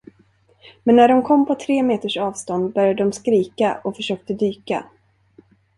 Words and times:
Men 0.83 0.95
när 0.95 1.07
de 1.07 1.23
kom 1.23 1.45
på 1.45 1.55
tre 1.55 1.83
meters 1.83 2.17
avstånd 2.17 2.73
började 2.73 2.93
de 3.03 3.11
skrika 3.11 3.81
och 3.83 3.95
försökte 3.95 4.33
dyka. 4.33 4.85